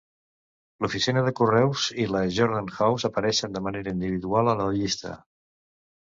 [0.83, 5.13] L'oficina de correus i la Jordan House apareixen de manera individual a la llista.